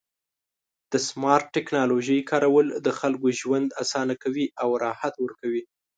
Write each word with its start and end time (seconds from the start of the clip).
د 0.91 0.93
سمارټ 1.07 1.45
ټکنالوژۍ 1.55 2.19
کارول 2.31 2.67
د 2.85 2.87
خلکو 2.99 3.27
ژوند 3.39 3.69
اسانه 3.83 4.15
کوي 4.23 4.45
او 4.61 4.69
راحت 4.83 5.13
ورکوي. 5.19 5.63